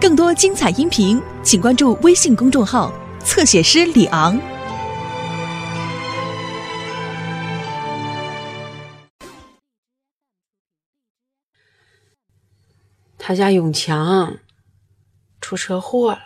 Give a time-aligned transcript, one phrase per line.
[0.00, 2.92] 更多精彩音频，请关注微信公众号
[3.24, 4.40] “侧写师李昂”。
[13.18, 14.36] 他家永强
[15.40, 16.20] 出车祸了。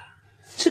[0.55, 0.71] 这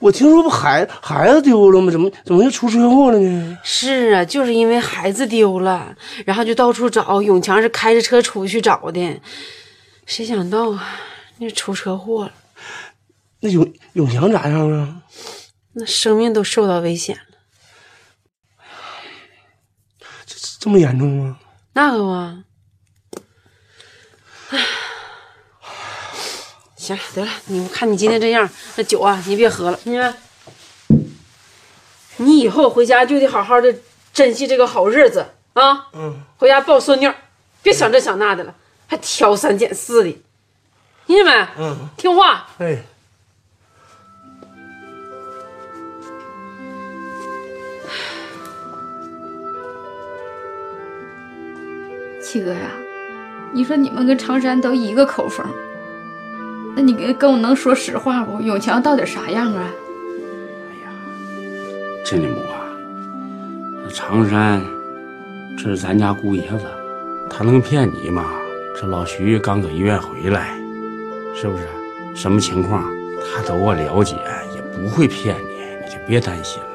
[0.00, 1.92] 我听说不孩孩子丢了吗？
[1.92, 3.56] 怎么怎么又出车祸了呢？
[3.62, 5.96] 是啊，就是因为孩子丢了，
[6.26, 7.22] 然后就到处找。
[7.22, 9.20] 永强是开着车出去找的，
[10.06, 11.00] 谁想到啊，
[11.42, 12.32] 那出车祸了。
[13.40, 15.02] 那永永强咋样啊？
[15.72, 17.22] 那生命都受到危险了。
[20.24, 21.38] 这这么严重吗？
[21.72, 22.44] 那个吗。
[24.50, 24.58] 唉。
[26.76, 29.80] 行了，得了，你看你今天这样，那酒啊，你别喝了。
[29.84, 29.98] 你，
[32.18, 33.74] 你以后回家就得好好的
[34.12, 35.88] 珍惜这个好日子啊。
[35.92, 36.22] 嗯。
[36.36, 37.12] 回家抱孙女，
[37.62, 38.54] 别想这想那的了，
[38.86, 40.22] 还挑三拣四的，
[41.06, 41.32] 听见没？
[41.58, 41.88] 嗯。
[41.96, 42.46] 听话。
[42.58, 42.82] 哎。
[52.22, 52.70] 七哥呀，
[53.52, 55.44] 你说你们跟常山都一个口风。
[56.74, 58.40] 那你跟跟我能说实话不？
[58.40, 59.68] 永强到底啥样啊？
[60.70, 60.88] 哎呀，
[62.02, 62.64] 真的母啊，
[63.84, 64.62] 那常山
[65.58, 66.64] 这是咱家姑爷子，
[67.28, 68.24] 他能骗你吗？
[68.80, 70.58] 这老徐刚搁医院回来，
[71.34, 71.66] 是不是？
[72.14, 72.84] 什么情况
[73.20, 74.16] 他都我了解，
[74.54, 76.68] 也不会骗你，你就别担心了。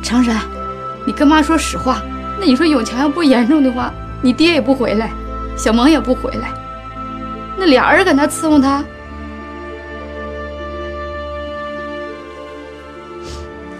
[0.00, 0.42] 长山，
[1.04, 2.00] 你跟妈说实话。
[2.38, 3.92] 那你说永强要不严重的话？
[4.22, 5.10] 你爹也不回来，
[5.56, 6.54] 小萌也不回来，
[7.56, 8.84] 那俩人搁那伺候他。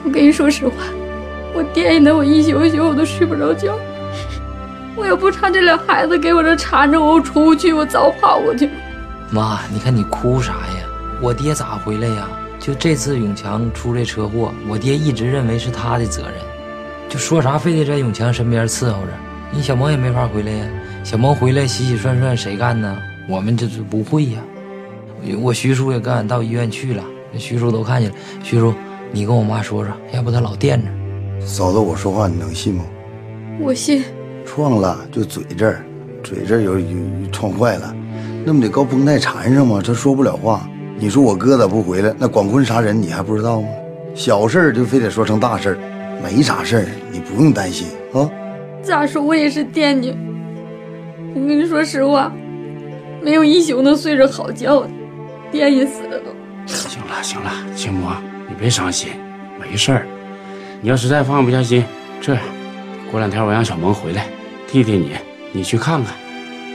[0.04, 0.74] 我跟你说实话，
[1.54, 3.78] 我惦记的我一宿一宿我都睡不着觉。
[4.96, 8.72] 我要不差这俩孩子给我这缠着我，我出不去，我早跑过去了。
[9.30, 10.86] 妈，你看你哭啥呀？
[11.20, 12.28] 我爹咋回来呀？
[12.60, 16.34] 就这次永强出这车祸，我爹一直认为是他的责任，
[17.08, 19.08] 就说啥非得在永强身边伺候着。
[19.50, 20.66] 你小萌也没法回来呀，
[21.02, 22.96] 小萌回来洗洗涮涮谁干呢？
[23.28, 24.40] 我们这是不会呀。
[25.40, 27.02] 我徐叔也跟俺到医院去了，
[27.36, 28.16] 徐叔都看见了。
[28.42, 28.74] 徐叔，
[29.12, 31.46] 你跟我妈说说，要不她老惦着。
[31.46, 32.84] 嫂子，我说话你能信吗？
[33.60, 34.04] 我信。
[34.44, 35.84] 撞了就嘴这儿，
[36.22, 36.86] 嘴这儿有有
[37.32, 37.94] 撞坏了，
[38.44, 39.82] 那不得高绷带缠上吗？
[39.84, 40.68] 他说不了话。
[40.96, 42.14] 你说我哥咋不回来？
[42.18, 43.68] 那广坤杀人你还不知道吗？
[44.14, 45.78] 小事儿就非得说成大事儿
[46.22, 48.30] 没啥事儿，你不用担心啊。
[48.80, 50.16] 咋说，我也是惦记。
[51.34, 52.32] 我跟你说实话，
[53.20, 54.90] 没有一宿能睡着好觉的，
[55.50, 56.26] 惦记死了都。
[56.66, 58.08] 行了行了，青母，
[58.48, 59.10] 你别伤心，
[59.60, 60.06] 没事儿。
[60.80, 61.84] 你要实在放不下心，
[62.20, 62.42] 这样，
[63.14, 64.26] 过两天我让小萌回来
[64.66, 65.12] 替替你，
[65.52, 66.16] 你去看看，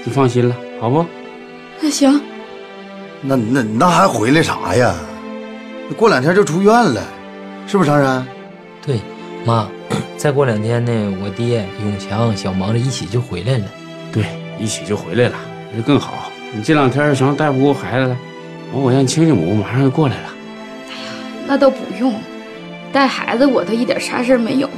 [0.05, 1.05] 就放心了，好不？
[1.81, 2.21] 那行。
[3.21, 4.95] 那那那还回来啥呀？
[5.97, 7.03] 过两天就出院了，
[7.67, 8.25] 是不是常山？
[8.81, 9.01] 对，
[9.43, 9.67] 妈。
[10.15, 13.65] 再过两天呢，我爹永强、小萌子一起就回来了。
[14.13, 14.23] 对，
[14.57, 15.35] 一起就回来了，
[15.71, 16.31] 那就更好。
[16.53, 18.17] 你这两天想带不过孩子了，
[18.71, 20.29] 完我让亲家母马上就过来了。
[20.87, 21.11] 哎呀，
[21.45, 22.15] 那倒不用，
[22.93, 24.69] 带孩子我都一点啥事没有，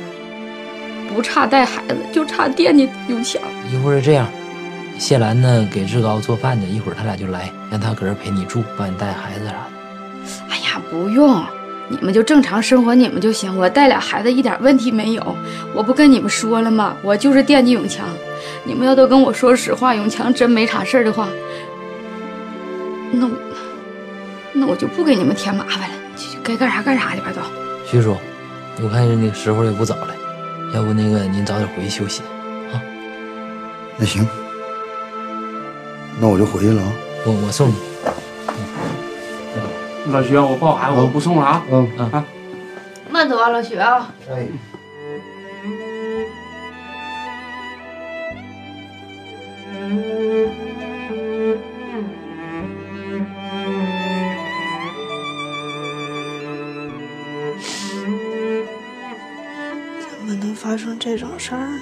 [1.14, 3.42] 不差带孩子，就差惦记永强。
[3.72, 4.28] 一会儿这样，
[4.98, 9.58] 谢兰呢给志高做饭去，一会儿他俩就来，让他搁这陪你住，帮你带孩子啥的。
[10.50, 11.44] 哎呀，不用。
[11.90, 13.58] 你们就正常生活，你们就行。
[13.58, 15.36] 我带俩孩子一点问题没有。
[15.74, 16.96] 我不跟你们说了吗？
[17.02, 18.08] 我就是惦记永强。
[18.64, 21.28] 你们要都跟我说实话，永强真没啥事儿的话，
[23.12, 23.34] 那我
[24.54, 25.96] 那我就不给你们添麻烦了。
[26.42, 27.42] 该干啥干啥去吧，都。
[27.86, 28.16] 徐叔，
[28.82, 30.16] 我看那个时候也不早了，
[30.74, 32.22] 要不那个您早点回去休息
[32.72, 32.82] 啊。
[33.98, 34.28] 那行，
[36.20, 36.92] 那我就回去了啊。
[37.26, 37.76] 我我送你。
[40.08, 41.64] 老徐，我抱孩子，我不送了啊。
[41.70, 42.26] 嗯啊，
[43.10, 44.12] 慢走啊，老徐啊。
[44.30, 44.48] 哎。
[61.04, 61.82] 这种事儿呢？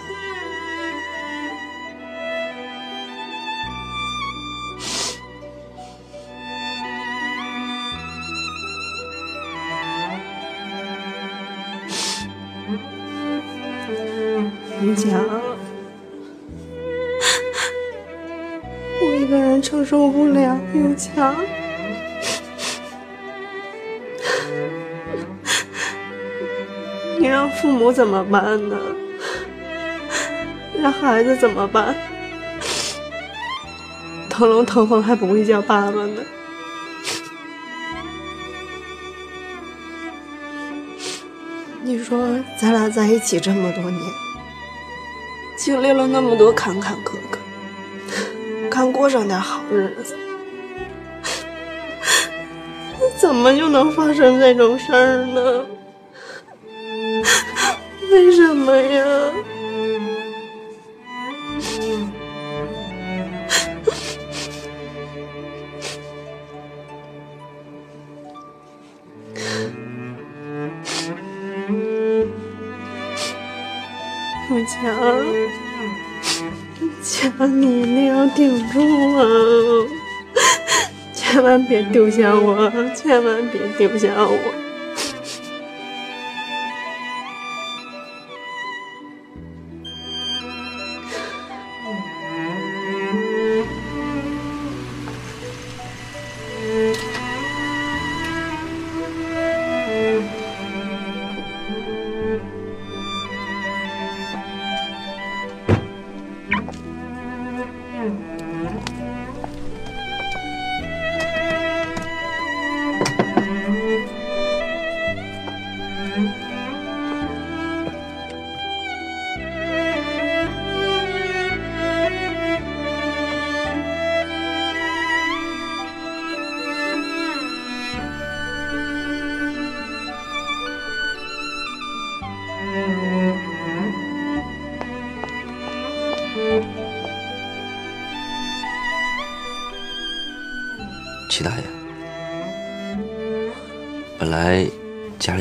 [14.81, 15.11] 永强，
[19.01, 20.57] 我一个人承受不了。
[20.73, 21.35] 永强，
[27.19, 28.77] 你让父母怎么办呢？
[30.81, 31.93] 那孩子怎么办？
[34.29, 36.21] 腾龙腾凤还不会叫爸爸呢。
[41.83, 44.01] 你说咱俩在一起这么多年，
[45.57, 47.37] 经历了那么多坎坎坷坷，
[48.69, 50.15] 刚过上点好日子，
[53.17, 55.65] 怎么就能发生这种事儿呢？
[74.69, 74.85] 强，
[77.01, 78.79] 强，你一定要顶住
[79.17, 79.23] 啊！
[81.13, 84.68] 千万别丢下我，千万别丢下我。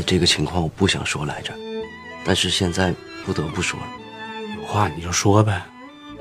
[0.09, 1.55] 这个情况我不想说来着，
[2.25, 2.95] 但是现在
[3.27, 3.87] 不得不说了。
[4.57, 5.63] 有话你就说呗。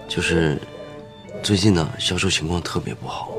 [0.10, 0.60] 就是
[1.42, 3.32] 最近呢，销售情况特别不好，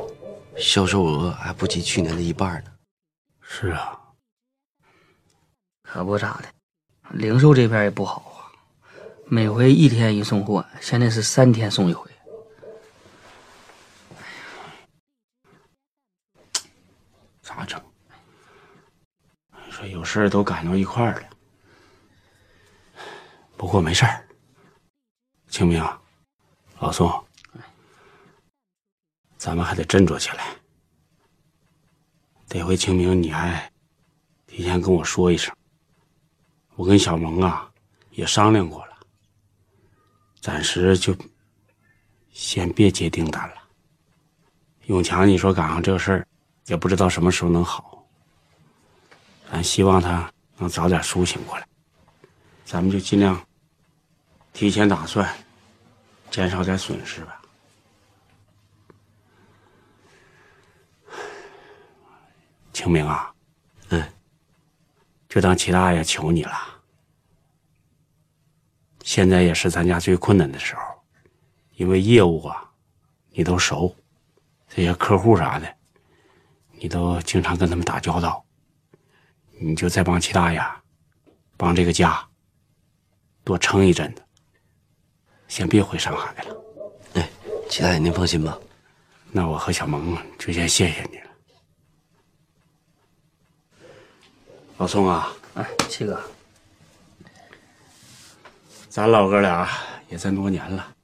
[0.57, 2.71] 销售额还不及去年的一半呢。
[3.43, 3.99] 是啊，
[5.83, 6.49] 可不咋的，
[7.11, 8.49] 零售这边也不好啊，
[9.27, 12.11] 每回一天一送货，现在是三天送一回。
[17.43, 17.79] 咋整？
[19.81, 21.29] 你说有事都赶到一块儿了。
[23.57, 24.27] 不过没事儿，
[25.49, 25.81] 清明，
[26.81, 27.09] 老宋，
[29.37, 30.45] 咱们还得振作起来。
[32.49, 33.71] 得回清明你还
[34.49, 35.55] 提前跟我说一声。
[36.75, 37.71] 我跟小萌啊
[38.11, 38.97] 也商量过了，
[40.41, 41.17] 暂时就
[42.31, 43.55] 先别接订单了。
[44.87, 46.27] 永强，你说赶上这事儿。
[46.67, 47.88] 也不知道什么时候能好，
[49.51, 51.67] 咱希望他能早点苏醒过来，
[52.65, 53.41] 咱们就尽量
[54.53, 55.29] 提前打算，
[56.31, 57.41] 减少点损失吧。
[62.73, 63.35] 清明啊，
[63.89, 64.13] 嗯，
[65.29, 66.53] 就当齐大爷求你了。
[69.03, 70.83] 现在也是咱家最困难的时候，
[71.75, 72.71] 因为业务啊，
[73.31, 73.97] 你都熟，
[74.69, 75.75] 这些客户啥的。
[76.81, 78.45] 你都经常跟他们打交道，
[79.61, 80.61] 你就再帮齐大爷，
[81.57, 82.27] 帮这个家
[83.45, 84.23] 多撑一阵子，
[85.49, 86.57] 先别回上海了。
[87.15, 87.29] 哎，
[87.69, 88.59] 齐大爷您放心吧，
[89.33, 91.31] 那我和小萌就先谢谢你了。
[94.77, 96.23] 老宋啊，哎，七哥，
[98.89, 99.69] 咱老哥俩
[100.09, 100.95] 也这么多年了，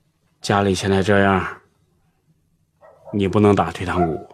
[0.40, 1.60] 家里现在这样，
[3.12, 4.30] 你不能打退堂鼓。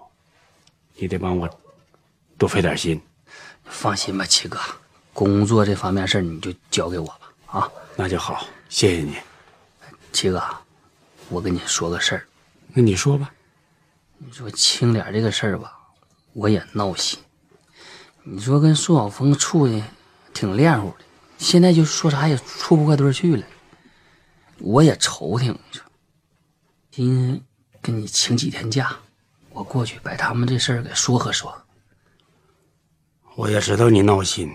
[1.02, 1.48] 你得帮我
[2.36, 3.00] 多费点心，
[3.64, 4.58] 放心吧，七哥，
[5.12, 7.20] 工作这方面事你就交给我吧。
[7.46, 9.16] 啊，那就好，谢谢你，
[10.12, 10.42] 七哥，
[11.28, 12.26] 我跟你说个事儿，
[12.74, 13.32] 那你说吧。
[14.18, 15.76] 你说青莲这个事儿吧，
[16.34, 17.18] 我也闹心。
[18.22, 19.82] 你说跟苏晓峰处的
[20.34, 21.04] 挺恋乎的，
[21.38, 23.44] 现在就说啥也处不过堆去了，
[24.58, 25.52] 我也愁挺。
[25.52, 25.82] 你说，
[26.90, 27.44] 今
[27.80, 28.94] 跟你请几天假。
[29.50, 31.59] 我过去把他们这事儿给说和说。
[33.36, 34.50] 我也知道你闹心，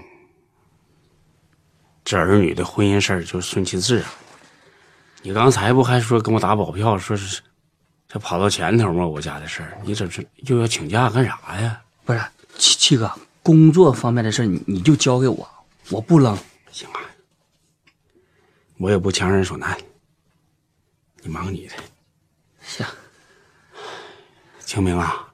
[2.03, 4.05] 这儿女的婚姻事儿就顺其自然。
[5.21, 7.41] 你刚才不还说跟我打保票，说是
[8.07, 9.05] 这跑到前头吗？
[9.07, 11.81] 我家的事儿，你这这又要请假干啥呀？
[12.03, 12.21] 不是
[12.57, 15.49] 七七哥，工作方面的事你你就交给我，
[15.89, 16.37] 我不扔。
[16.71, 17.01] 行啊，
[18.77, 19.75] 我也不强人所难，
[21.23, 21.73] 你忙你的。
[22.61, 22.85] 行。
[24.59, 25.33] 清明啊，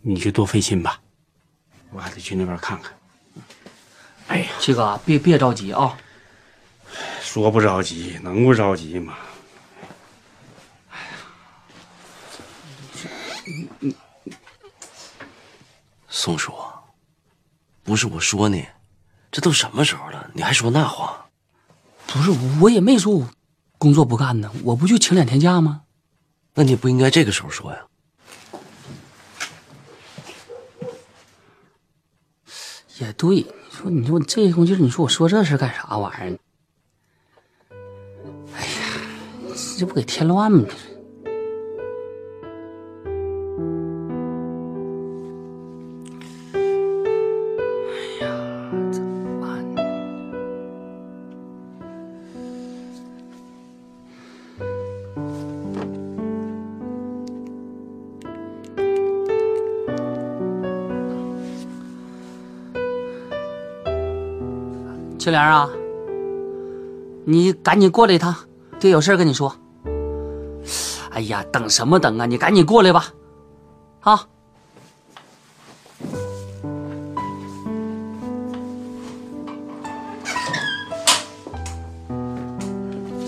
[0.00, 1.00] 你就多费心吧，
[1.92, 2.92] 我还得去那边看看。
[4.28, 5.96] 哎呀，七哥，别别着急啊。
[7.20, 9.16] 说不着急，能不着急吗？
[10.90, 10.98] 哎
[13.82, 13.94] 呀，
[16.08, 16.52] 宋叔，
[17.82, 18.66] 不是我说你，
[19.30, 21.26] 这都什么时候了，你还说那话？
[22.06, 22.30] 不是，
[22.60, 23.28] 我也没说我
[23.78, 25.82] 工作不干呢，我不就请两天假吗？
[26.54, 27.78] 那你不应该这个时候说呀。
[33.00, 36.38] 也对，你说，你说这功劲儿，你说我说这事干啥玩意儿？
[38.54, 38.68] 哎呀，
[39.78, 40.64] 这不给添乱吗？
[65.30, 65.70] 青莲啊，
[67.24, 68.34] 你赶紧过来一趟，
[68.80, 69.54] 爹有事跟你说。
[71.12, 72.26] 哎呀，等什么等啊？
[72.26, 73.06] 你赶紧过来吧，
[74.00, 74.26] 啊！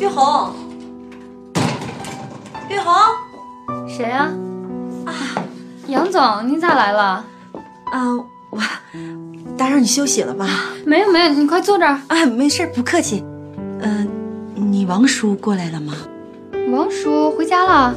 [0.00, 0.52] 玉红，
[2.68, 4.28] 玉红，谁呀、
[5.06, 5.14] 啊？
[5.86, 7.24] 杨总，你咋来了？
[7.92, 8.18] 啊，
[8.52, 8.60] 我
[9.56, 10.46] 打扰你休息了吧？
[10.84, 11.98] 没有没有，你快坐这儿。
[12.08, 13.24] 啊，没事，不客气。
[13.80, 14.06] 嗯、
[14.54, 15.94] 你王叔过来了吗？
[16.70, 17.72] 王叔回家了。
[17.72, 17.94] 啊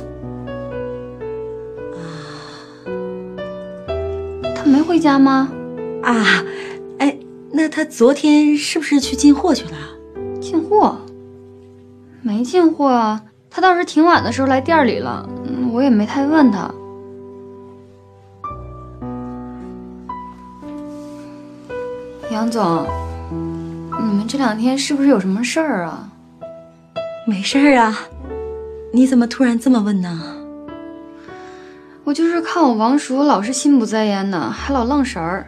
[4.55, 5.51] 他没回家吗？
[6.03, 6.43] 啊，
[6.99, 7.17] 哎，
[7.51, 9.71] 那他昨天是不是去进货去了？
[10.39, 10.97] 进货？
[12.21, 16.71] 没进货啊，他倒是挺晚的时候来店里了，嗯我也没太问他。
[22.35, 22.85] 杨总，
[23.31, 26.05] 你们这两天是不是有什么事儿啊？
[27.25, 27.97] 没事儿啊，
[28.91, 30.21] 你怎么突然这么问呢？
[32.03, 35.47] 我就是看我王叔老是心不在焉的，还老愣神儿，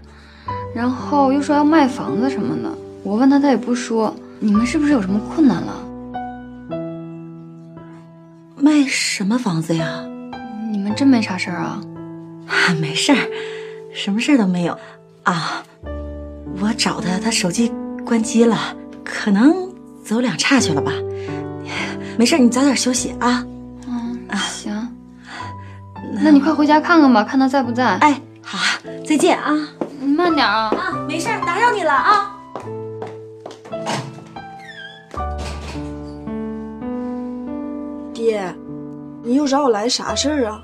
[0.73, 2.73] 然后又说要卖房子什么的。
[3.03, 4.15] 我问他，他也不说。
[4.39, 5.73] 你们是不是有什么困难了？
[8.55, 10.05] 卖什么房子呀？
[10.71, 11.81] 你们真没啥事儿啊？
[12.47, 13.17] 啊，没事儿，
[13.93, 14.79] 什么事儿都没有
[15.23, 15.65] 啊。
[16.59, 17.71] 我找他，他手机
[18.05, 18.57] 关机了，
[19.03, 19.69] 可能
[20.03, 20.91] 走两岔去了吧。
[22.17, 23.45] 没事，你早点休息啊。
[23.87, 24.87] 嗯啊，行。
[26.21, 27.85] 那你快回家看看吧，看他在不在。
[27.97, 28.57] 哎，好，
[29.05, 29.53] 再见啊。
[29.99, 30.69] 你慢点啊。
[30.69, 32.33] 啊，没事，打扰你了啊。
[38.13, 38.51] 爹，
[39.23, 40.61] 你又找我来啥事儿啊？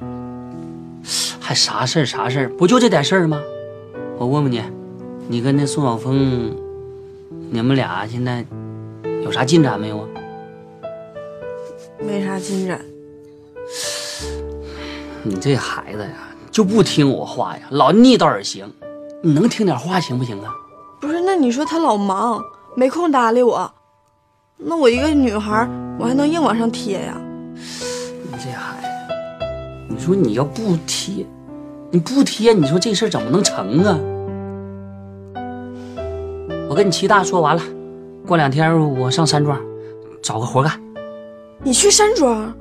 [1.39, 2.50] 还啥事儿啥事儿？
[2.57, 3.39] 不就这点事儿吗？
[4.17, 4.63] 我问问你，
[5.29, 6.53] 你跟那宋晓峰，
[7.49, 8.45] 你们俩现在
[9.23, 10.07] 有啥进展没有啊？
[11.99, 12.79] 没啥进展。
[15.23, 18.69] 你这孩子呀，就不听我话呀，老逆道而行。
[19.21, 20.51] 你能听点话行不行啊？
[20.99, 22.43] 不是，那你说他老忙，
[22.75, 23.73] 没空搭理我，
[24.57, 27.19] 那我一个女孩，我还能硬往上贴呀？
[27.55, 28.87] 你这孩子，
[29.87, 31.25] 你说你要不贴，
[31.91, 33.97] 你不贴，你说这事儿怎么能成啊？
[36.73, 37.61] 我跟你齐大说完了，
[38.25, 39.61] 过两天我上山庄
[40.23, 40.81] 找个活干。
[41.61, 42.51] 你去山庄？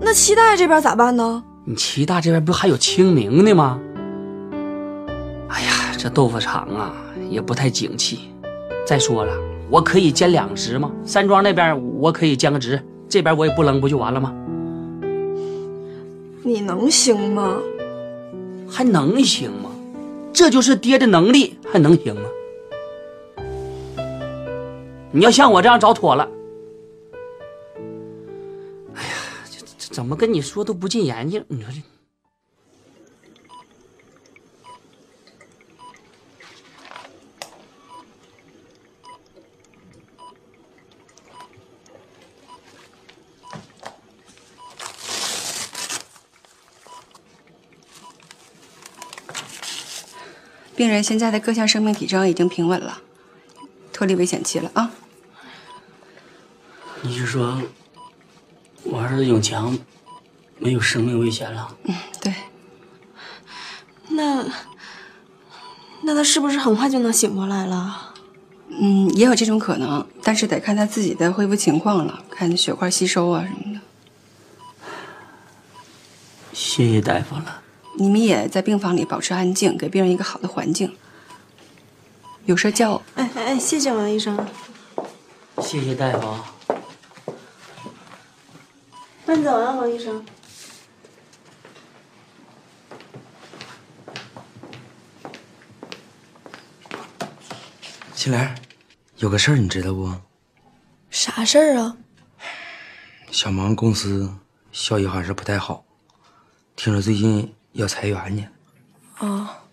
[0.00, 1.44] 那齐大爷这边咋办呢？
[1.66, 3.78] 你齐大这边不还有清明呢吗？
[5.48, 6.94] 哎呀，这豆腐厂啊
[7.28, 8.30] 也不太景气。
[8.86, 9.34] 再说了，
[9.68, 10.90] 我可以兼两职吗？
[11.04, 14.34] 山庄那边我可以兼个职，这边我也不扔，不就完了吗？
[16.42, 17.54] 你能行吗？
[18.66, 19.68] 还能行吗？
[20.32, 22.22] 这就是爹的能力，还能行吗？
[25.14, 26.26] 你要像我这样找妥了。
[28.94, 29.10] 哎呀，
[29.50, 31.44] 这这怎么跟你说都不进眼睛？
[31.48, 31.80] 你说这。
[50.74, 53.02] 病人现在的各项生命体征已经平稳了，
[53.92, 54.90] 脱离危险期了啊！
[57.04, 57.60] 你是说，
[58.84, 59.76] 我儿子永强
[60.58, 61.76] 没有生命危险了？
[61.84, 62.32] 嗯，对。
[64.10, 64.44] 那
[66.02, 68.14] 那他是不是很快就能醒过来了？
[68.68, 73.80] 嗯，也有这种可能，但是得看他自己的恢复情况了，看血块吸收啊什么的。
[76.52, 77.62] 谢谢大夫了。
[77.98, 80.96] 你们也在病房里保持安静，给病人一个好的环境。
[82.46, 83.02] 有事叫我。
[83.16, 84.38] 哎哎哎，谢谢王医生。
[85.60, 86.54] 谢谢大夫啊。
[89.24, 90.24] 慢走啊，王医生。
[98.14, 98.54] 青莲，
[99.16, 100.12] 有个事儿你知道不？
[101.10, 101.96] 啥事儿啊？
[103.30, 104.32] 小芒公司
[104.72, 105.84] 效益还是不太好，
[106.76, 108.46] 听说最近要裁员呢。
[109.18, 109.64] 啊，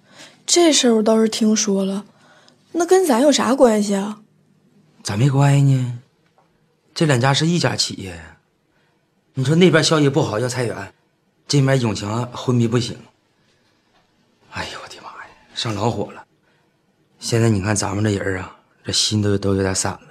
[0.45, 2.05] 这事儿我倒是听说了，
[2.71, 4.21] 那跟咱有啥关系啊？
[5.03, 5.99] 咋没关系呢？
[6.93, 8.19] 这两家是一家企业。
[9.39, 10.93] 你说那边消息不好要裁员，
[11.48, 12.93] 这边永强昏迷不醒。
[14.51, 16.22] 哎呦我的妈呀，上老火了！
[17.19, 20.01] 现在你看咱们这人啊，这心都都有点散了。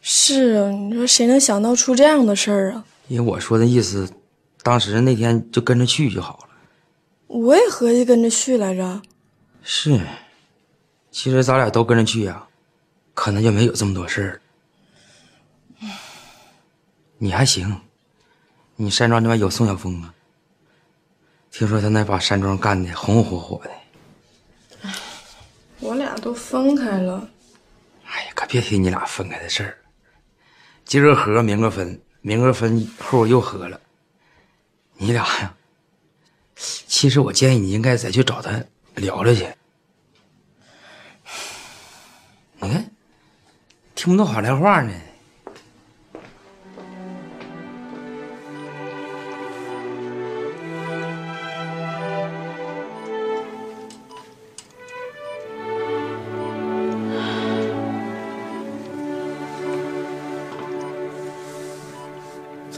[0.00, 2.82] 是啊，你说谁能想到出这样的事儿啊？
[3.08, 4.08] 因为我说的意思，
[4.62, 6.48] 当时那天就跟着去就好了。
[7.26, 9.02] 我也合计跟着去来着。
[9.62, 10.00] 是，
[11.10, 12.42] 其实咱俩都跟着去呀，
[13.12, 14.40] 可能就没有这么多事儿。
[17.18, 17.80] 你还行，
[18.76, 20.12] 你山庄那边有宋晓峰啊？
[21.50, 23.70] 听说他那把山庄干的红红火火的。
[24.82, 24.94] 哎
[25.80, 27.28] 我俩都分开了。
[28.04, 29.78] 哎呀，可别提你俩分开的事儿。
[30.84, 33.80] 今儿合，明个分，明个分后又合了。
[34.94, 35.54] 你俩呀，
[36.54, 38.62] 其实我建议你应该再去找他
[38.94, 39.46] 聊聊去。
[42.58, 42.90] 你看，
[43.94, 44.92] 听不懂好赖话呢。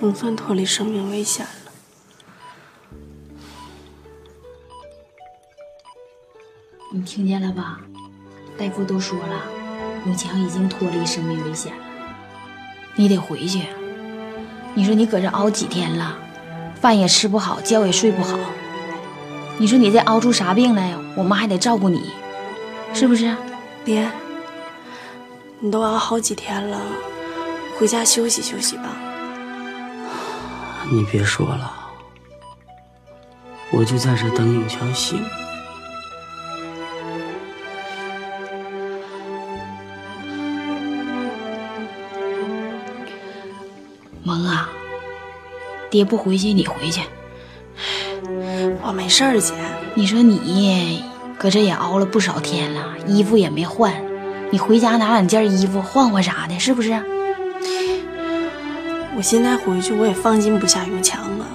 [0.08, 1.70] 总算脱离生命危险了。
[6.90, 7.80] 你听见了吧？
[8.56, 9.42] 大夫都说了，
[10.06, 11.84] 永强已经脱离生命危险了。
[12.96, 13.66] 你得回去。
[14.72, 16.16] 你说你搁这熬几天了，
[16.80, 18.38] 饭也吃不好，觉也睡不好。
[19.58, 22.12] 你说你再熬出啥病来，我妈还得照顾你，
[22.94, 23.36] 是不是？
[23.84, 24.10] 爹，
[25.60, 26.80] 你都熬好几天了，
[27.78, 29.04] 回家休息休息吧。
[30.90, 31.70] 你别说了，
[33.70, 35.22] 我就在这等永强醒。
[44.22, 44.68] 萌啊，
[45.90, 47.02] 爹不回去，你回去。
[48.82, 49.52] 我没事儿，姐。
[49.94, 51.04] 你说你
[51.38, 53.92] 搁这也熬了不少天了，衣服也没换，
[54.50, 57.18] 你回家拿两件衣服换换啥的，是不是？
[59.19, 61.49] 我现在回去，我也放心不下永强啊。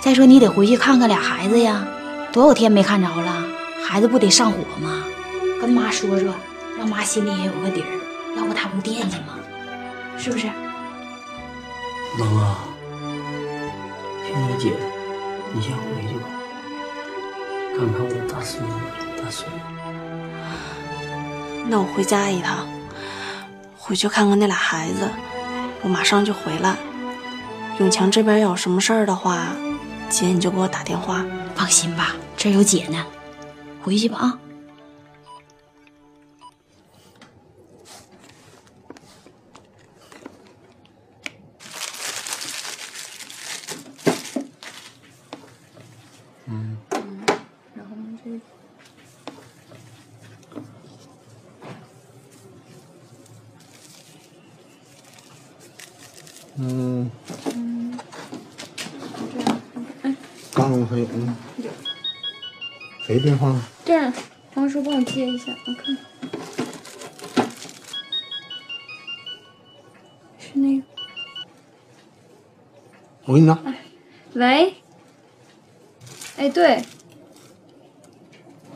[0.00, 1.86] 再说你得回去看看俩孩子呀，
[2.32, 3.44] 多少天没看着了，
[3.84, 5.04] 孩子不得上火吗？
[5.60, 6.34] 跟妈说说，
[6.76, 7.86] 让妈心里也有个底儿，
[8.36, 9.38] 要不她不惦记吗？
[10.18, 10.48] 是不是？
[12.18, 12.58] 能啊，
[14.26, 14.78] 听我姐的，
[15.52, 16.26] 你先回去吧，
[17.76, 18.74] 看看我大孙子、
[19.22, 19.60] 大孙女。
[21.68, 22.66] 那我回家一趟，
[23.78, 25.08] 回去看看那俩孩子。
[25.86, 26.76] 我马上就回来。
[27.78, 29.46] 永强这边要有什么事儿的话，
[30.08, 31.24] 姐你就给我打电话。
[31.54, 33.06] 放心吧，这有姐呢。
[33.84, 34.38] 回去吧啊。
[63.26, 63.52] 电话？
[63.84, 64.12] 这样，
[64.54, 65.96] 王叔帮我接一下，我看。
[70.38, 70.84] 是那个。
[73.24, 73.58] 我给你拿。
[74.34, 74.76] 喂。
[76.36, 76.84] 哎，对。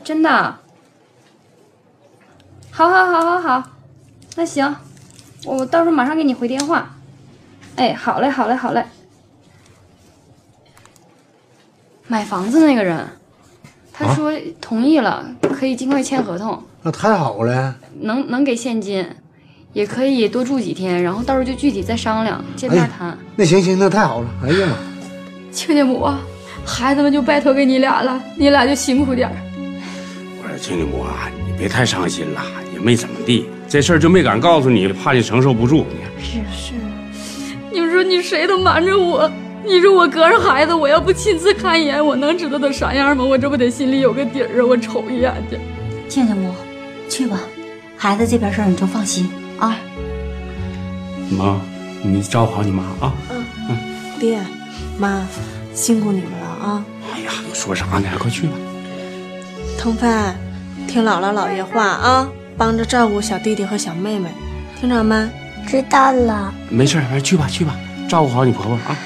[0.03, 0.29] 真的。
[2.71, 3.69] 好好好好好，
[4.35, 4.75] 那行，
[5.45, 6.93] 我到时候马上给你回电话。
[7.77, 8.85] 哎，好嘞，好嘞，好嘞。
[12.09, 13.07] 买房子那个人，
[13.93, 16.61] 他说同意了，可以尽快签合同。
[16.81, 17.75] 那太好了。
[17.99, 19.05] 能能给现金，
[19.73, 23.17] 也可以多住几天，然后到时候就具体再商量，见面谈。
[23.35, 24.27] 那行行，那太好了。
[24.43, 24.75] 哎呀妈！
[25.51, 26.19] 亲家母啊，
[26.65, 29.35] 孩子们就拜托给你俩了，你俩就辛苦点儿。
[30.41, 32.41] 我说亲家母啊，你别太伤心了，
[32.73, 35.85] 也没怎么地，这事儿就没敢告诉你，怕你承受不住。
[36.17, 36.73] 是是。
[37.71, 39.29] 你们说你谁都瞒着我，
[39.63, 43.23] 你说我隔着孩子，我要不亲自看一眼，我能知道他啥样吗？
[43.23, 44.65] 我这不得心里有个底儿啊？
[44.65, 45.59] 我瞅一眼去。
[46.09, 46.53] 亲家母，
[47.07, 47.39] 去吧，
[47.95, 49.77] 孩子这边事儿你就放心啊。
[51.29, 51.59] 妈，
[52.03, 53.13] 你照顾好你妈啊。
[53.29, 53.77] 嗯嗯。
[54.19, 54.39] 爹，
[54.97, 55.25] 妈，
[55.73, 56.85] 辛苦你们了啊。
[57.13, 58.09] 哎呀，说啥呢？
[58.19, 58.53] 快去吧。
[59.77, 60.07] 腾飞，
[60.87, 64.29] 听姥姥姥爷话啊，帮着照顾小弟弟和小妹妹，
[64.79, 65.29] 听着没？
[65.67, 66.51] 知道了。
[66.69, 67.75] 没事儿，没事儿去吧去吧，
[68.09, 68.97] 照顾好你婆婆啊。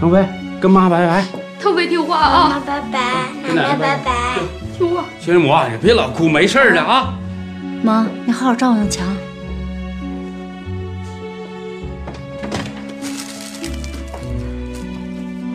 [0.00, 0.26] 腾飞，
[0.60, 1.24] 跟妈拜拜。
[1.58, 2.48] 特别听话啊！
[2.48, 2.98] 妈妈拜拜，
[3.42, 4.38] 奶奶拜拜。
[4.76, 5.04] 听话。
[5.20, 7.14] 亲母啊，你别老哭，没事儿的啊。
[7.82, 9.06] 妈，你好好照顾永强。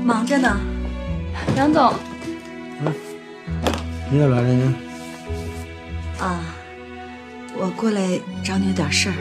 [0.04, 0.58] 忙着呢，
[1.56, 1.94] 杨总。
[2.84, 2.94] 嗯
[4.10, 4.74] 你咋来了呢？
[6.20, 6.40] 啊，
[7.58, 9.16] 我过来找你有点事儿。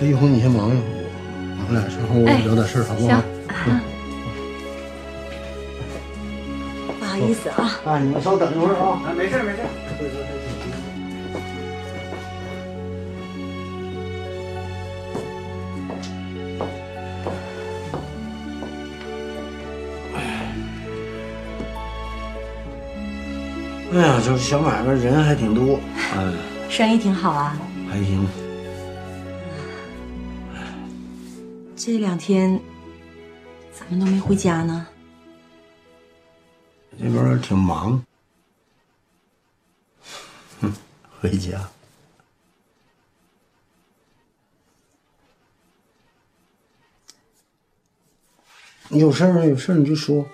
[0.00, 0.82] 这一会儿你先忙一会儿，
[1.68, 3.08] 我俩稍后我聊点事儿，好不好？
[3.08, 3.80] 行。
[6.98, 7.78] 不好意思啊。
[7.84, 9.02] 啊，你们稍等一会儿啊。
[9.04, 9.58] 啊，没事没事。
[23.92, 25.78] 哎呀，就是小买卖人还挺多，
[26.16, 26.32] 哎，
[26.70, 27.58] 生意挺好啊。
[27.90, 28.26] 还行。
[31.82, 32.60] 这两天
[33.72, 34.86] 怎么都没回家呢？
[36.98, 38.04] 这边挺忙。
[40.60, 40.70] 哼，
[41.18, 41.70] 回家。
[48.88, 50.28] 你有事儿有事儿你就说。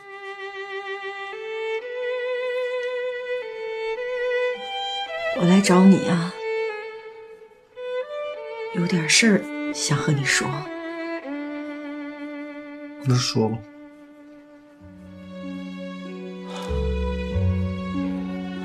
[5.39, 6.35] 我来找你啊，
[8.75, 10.49] 有点事儿想和你说。
[13.09, 13.57] 那说吧。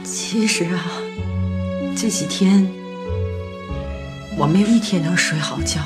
[0.03, 0.83] 其实啊，
[1.95, 2.67] 这几天
[4.37, 5.79] 我没有一天能睡好觉，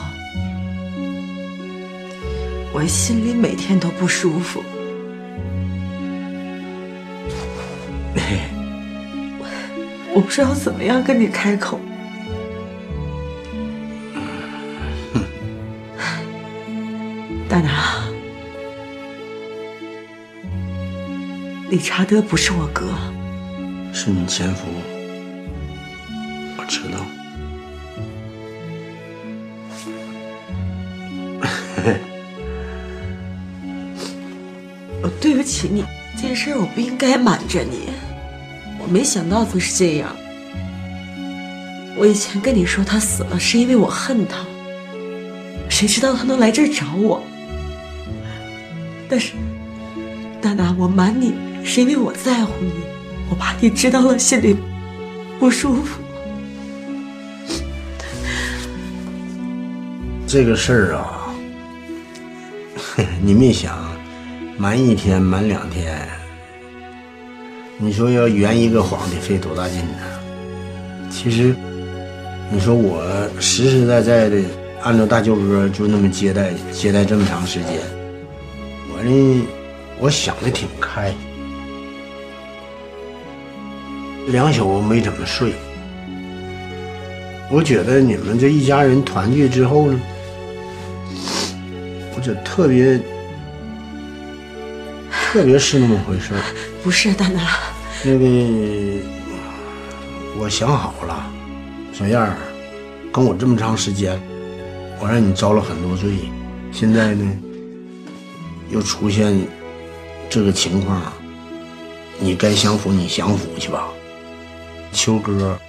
[2.71, 4.63] 我心里每天都不舒服。
[10.13, 11.79] 我不知道怎么样跟你开口。
[17.49, 17.94] 大拿，
[21.69, 22.93] 理查德不是我哥，
[23.91, 24.67] 是你前夫，
[26.57, 26.99] 我知道。
[35.01, 35.83] 我对不起你，
[36.15, 37.89] 这件事我不应该瞒着你。
[38.79, 40.15] 我没想到会是这样。
[41.97, 44.45] 我以前跟你说他死了是因为我恨他，
[45.67, 47.23] 谁知道他能来这儿找我？
[49.09, 49.33] 但是，
[50.41, 51.33] 娜娜，我瞒你
[51.65, 52.71] 是因为我在乎你，
[53.29, 54.55] 我怕你知道了心里
[55.39, 55.99] 不舒服。
[60.27, 61.33] 这个事儿啊，
[63.21, 63.75] 你没想
[64.57, 66.07] 瞒一天瞒两天。
[67.77, 69.97] 你说要圆一个谎得费多大劲呢？
[71.09, 71.55] 其实，
[72.51, 73.03] 你说我
[73.39, 74.41] 实实在在的
[74.81, 77.79] 按照大舅哥就那么接待接待这么长时间，
[78.93, 79.47] 我呢，
[79.99, 81.13] 我想的挺开，
[84.27, 85.53] 两宿没怎么睡。
[87.51, 90.01] 我觉得你们这一家人团聚之后呢，
[92.15, 92.99] 我就特别
[95.11, 96.41] 特别是那么回事儿。
[96.83, 97.41] 不是大拿，
[98.03, 98.25] 那个
[100.39, 101.31] 我想好了，
[101.93, 102.35] 小燕儿，
[103.11, 104.19] 跟我这么长时间，
[104.99, 106.11] 我让你遭了很多罪，
[106.71, 107.31] 现在呢
[108.69, 109.35] 又出现
[110.29, 111.13] 这个情况，
[112.19, 113.87] 你该享福你享福去吧。
[114.95, 115.59] 秋哥、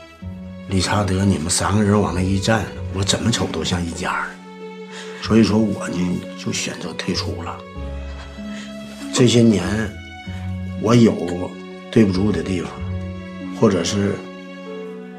[0.68, 4.26] 理查德，你们三个人往那一站，我怎么瞅都像一家人，
[5.20, 7.58] 所以说我呢就选择退出了。
[9.12, 9.62] 这些年。
[10.82, 11.50] 我有
[11.90, 12.70] 对不住的地方，
[13.58, 14.14] 或者是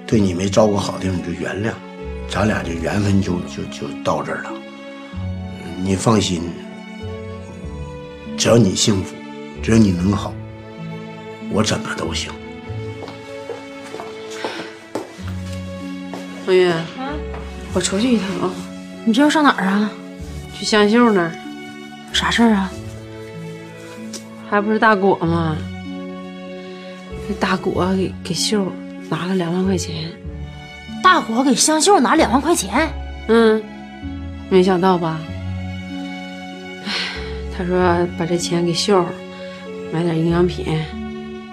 [0.06, 1.74] 对你没照顾好的地方，你就原谅，
[2.30, 4.52] 咱俩这缘分就就就到这儿了。
[5.82, 6.44] 你放心，
[8.38, 9.16] 只要你幸福，
[9.64, 10.32] 只要你能好，
[11.52, 12.32] 我怎么都行。
[16.48, 16.74] 王月，
[17.74, 18.50] 我出去一趟啊。
[19.04, 19.92] 你这要上哪儿啊？
[20.54, 21.32] 去香秀那儿。
[22.14, 22.72] 啥事儿啊？
[24.50, 25.58] 还不是大果吗？
[27.28, 28.72] 这大果给给秀
[29.10, 30.10] 拿了两万块钱。
[31.04, 32.90] 大果给香秀拿两万块钱？
[33.28, 33.62] 嗯，
[34.50, 35.20] 没想到吧？
[36.86, 36.94] 哎，
[37.58, 39.06] 他说把这钱给秀
[39.92, 40.66] 买点营养品。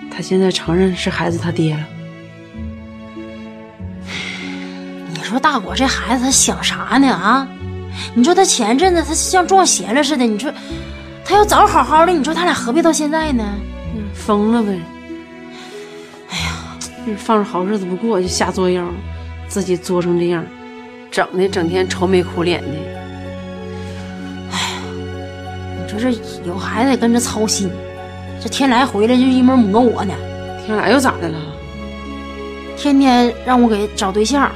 [0.08, 1.84] 他现在承认是孩子他爹了。
[5.34, 7.08] 说大果这孩子他想啥呢？
[7.08, 7.48] 啊？
[8.14, 10.52] 你说他前阵子他像撞邪了似的，你说。
[11.26, 13.42] 他要早好好的，你说他俩何必到现在呢？
[14.14, 14.78] 疯了呗！
[17.06, 18.84] 这放着好日子不过，就瞎作妖，
[19.48, 20.44] 自己作成这样，
[21.10, 22.68] 整的整天愁眉苦脸的。
[24.52, 24.68] 哎呀
[25.82, 26.16] 你说这
[26.46, 27.70] 有孩子得跟着操心，
[28.40, 30.14] 这天来回来就一门磨我呢。
[30.64, 31.38] 天来又咋的了？
[32.76, 34.52] 天天让我给找对象，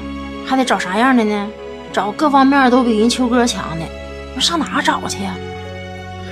[0.49, 1.49] 还得找啥样的呢？
[1.93, 3.85] 找各方面都比人秋哥强的，
[4.35, 5.35] 我上哪找去呀？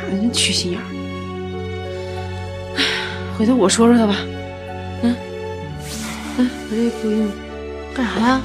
[0.01, 0.85] 还真缺心眼儿。
[2.77, 2.83] 唉
[3.37, 4.15] 回头我说说他吧。
[5.03, 5.17] 嗯，
[6.39, 7.29] 嗯，我这不用，
[7.95, 8.41] 干啥呀？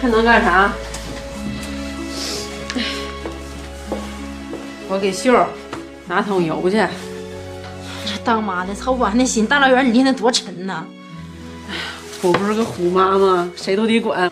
[0.00, 0.72] 还能干啥？
[2.76, 2.82] 哎
[4.88, 5.48] 我给秀儿
[6.06, 6.76] 拿桶油去。
[8.06, 10.84] 这当妈的操不完的心，大老远你练得多沉呐！
[12.22, 13.50] 我不是个虎妈吗？
[13.56, 14.30] 谁都得管。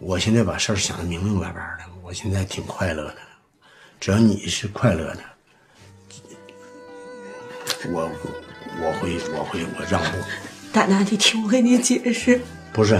[0.00, 3.16] 我现在把事儿想得明明白白的，我现在挺快乐的，
[4.00, 5.20] 只要你是快乐的，
[7.92, 8.10] 我
[8.80, 10.16] 我会我会我让步。
[10.72, 12.40] 大奶，你听我给你解释。
[12.72, 12.98] 不是，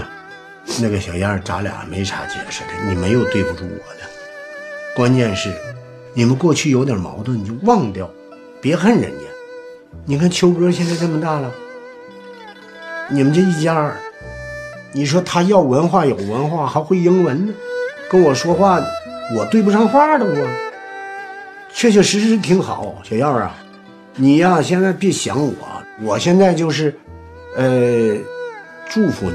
[0.79, 4.01] 那个小燕，咱俩没啥解释的，你没有对不住我的。
[4.95, 5.57] 关键是，
[6.13, 8.11] 你们过去有点矛盾，你就忘掉，
[8.61, 9.25] 别恨人家。
[10.05, 11.51] 你看秋哥现在这么大了，
[13.09, 13.97] 你们这一家儿，
[14.93, 17.53] 你说他要文化有文化，还会英文呢，
[18.11, 18.81] 跟我说话，
[19.37, 20.49] 我对不上话的我。
[21.73, 23.55] 确确实实挺好，小燕儿啊，
[24.17, 25.55] 你呀现在别想我，
[26.03, 26.93] 我现在就是，
[27.57, 28.17] 呃，
[28.89, 29.31] 祝福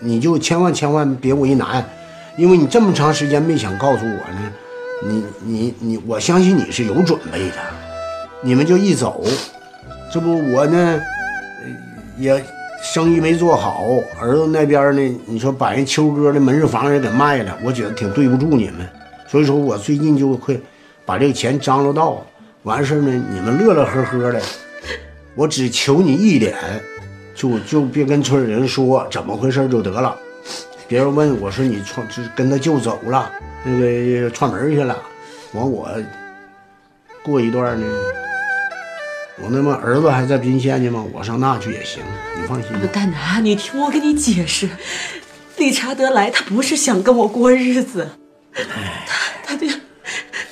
[0.00, 1.84] 你，你就千万千万别为难，
[2.38, 4.52] 因为你这么长时间没想告诉我呢，
[5.02, 7.56] 你你你，我相信你是有准备的，
[8.40, 9.22] 你们就一走，
[10.10, 10.98] 这不我呢，
[12.18, 12.42] 也
[12.82, 13.84] 生意没做好，
[14.20, 18.88] 儿子那边呢，你说把人秋哥的门市房也给卖了，我觉得挺对不住你们，
[19.28, 20.60] 所以说我最近就会
[21.04, 22.24] 把这个钱张罗到，
[22.62, 24.40] 完事呢，你们乐乐呵呵的，
[25.34, 26.56] 我只求你一点，
[27.34, 30.16] 就就别跟村里人说怎么回事就得了，
[30.88, 33.30] 别人问我说你串就跟他舅走了，
[33.62, 34.96] 那个串门去了，
[35.52, 35.88] 完我
[37.22, 37.86] 过一段呢，
[39.42, 42.02] 我那么儿子还在宾县呢吗，我上那去也行，
[42.36, 42.70] 你放心。
[42.92, 44.68] 大拿，你听我给你解释，
[45.56, 48.08] 理查德来，他不是想跟我过日子，
[48.54, 48.62] 他
[49.44, 49.66] 他就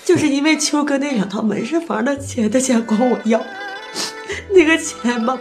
[0.05, 3.45] 就是因为秋哥那两套门市房的钱，他想管我要，
[4.55, 5.39] 那个钱吧，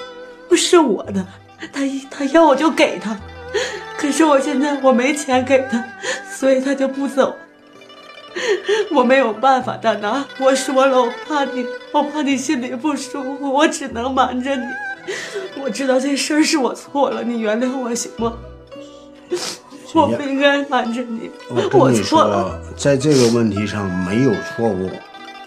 [0.49, 1.25] 不是我的，
[1.71, 1.81] 他
[2.11, 3.17] 他要我就给他，
[3.97, 5.83] 可是我现在我没钱给他，
[6.29, 7.35] 所以他就不走。
[8.93, 11.65] 我没有办法，大拿，我说了，我怕你，
[11.97, 14.63] 我怕你心里不舒服，我只能瞒着你。
[15.59, 18.33] 我知道这事儿是我错了，你原谅我行吗？
[19.95, 22.43] 我不应该瞒着你，我错了。
[22.43, 24.91] 说，在这个问题上没有错误，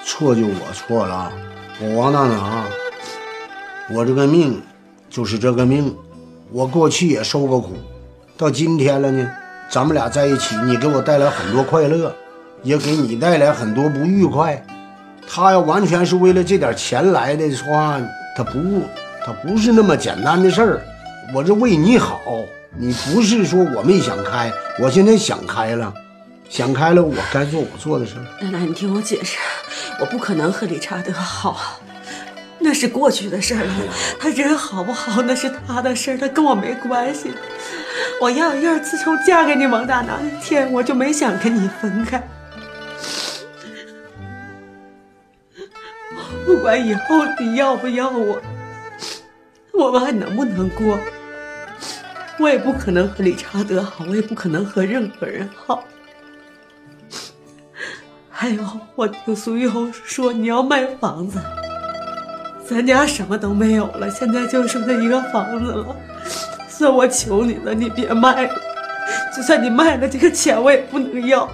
[0.04, 1.30] 错就我错了。
[1.80, 2.64] 我王大拿，
[3.92, 4.60] 我这个命
[5.08, 5.96] 就是这个命，
[6.50, 7.74] 我过去也受过苦，
[8.36, 9.30] 到今天了呢，
[9.70, 12.12] 咱们俩在一起，你给我带来很多快乐，
[12.64, 14.66] 也给你带来很多不愉快。
[15.32, 18.00] 他要完全是为了这点钱来的话，
[18.36, 18.82] 他不，
[19.24, 20.82] 他不是那么简单的事儿。
[21.32, 22.20] 我这为你好，
[22.76, 25.94] 你不是说我没想开，我现在想开了，
[26.48, 28.44] 想开了，我该做我做的事儿。
[28.44, 29.38] 奶奶，你听我解释，
[30.00, 31.78] 我不可能和理查德好，
[32.58, 33.72] 那是过去的事儿了。
[34.18, 37.30] 他人好不好那是他的事儿，他跟我没关系。
[38.20, 42.20] 我要燕自从嫁给你王大拿那天，我就没想跟你分开。
[46.50, 48.42] 不管以后你要不要我，
[49.72, 50.98] 我们还能不能过？
[52.40, 55.84] 我也不可能和理查德好，我也不可能和任何人好。
[58.28, 58.64] 还有，
[58.96, 61.38] 我听苏玉红说你要卖房子，
[62.68, 65.96] 咱家什么都没有了，现在就剩下一个房子了。
[66.68, 68.54] 算我求你了，你别卖了，
[69.36, 71.48] 就算你卖了这个钱，我也不能要。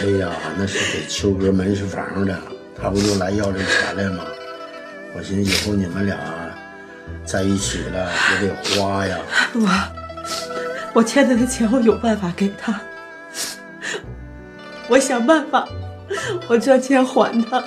[0.00, 2.34] 哎呀，那是给秋哥门市房的，
[2.82, 4.24] 他不就来要这钱来吗？
[5.14, 6.18] 我寻思以后你们俩
[7.24, 9.18] 在一起了也得花呀。
[9.54, 9.68] 我
[10.94, 12.80] 我欠他的钱，我有办法给他，
[14.88, 15.68] 我想办法，
[16.48, 17.62] 我赚钱还他。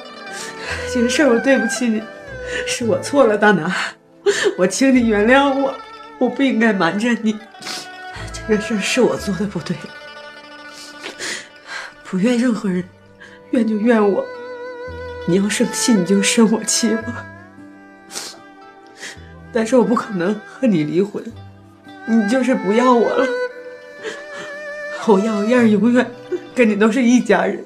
[0.93, 2.03] 这个事儿我对不起你，
[2.67, 3.73] 是我错了，大拿，
[4.57, 5.73] 我请你原谅我，
[6.19, 7.39] 我不应该瞒着你。
[8.33, 9.77] 这个事儿是我做的不对，
[12.03, 12.83] 不怨任何人，
[13.51, 14.25] 怨就怨我。
[15.27, 17.25] 你要生气，你就生我气吧。
[19.51, 21.23] 但是我不可能和你离婚，
[22.07, 23.27] 你就是不要我了。
[25.07, 26.05] 我要燕儿永远
[26.53, 27.63] 跟你都是一家人。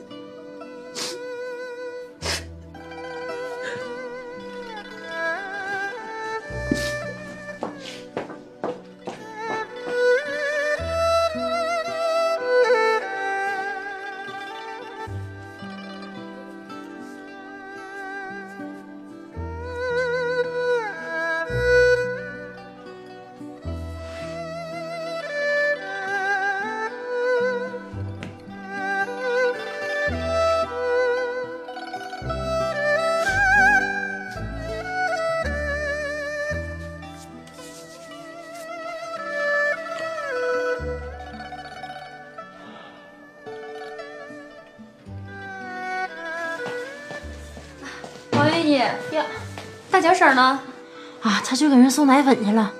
[51.90, 52.72] 送奶粉去了。